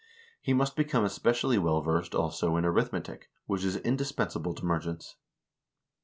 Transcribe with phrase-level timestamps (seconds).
[0.41, 5.15] He must become especially well versed, also, in arithmetic, which is indispensable to merchants.